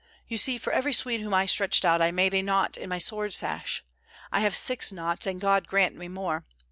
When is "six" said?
4.55-4.91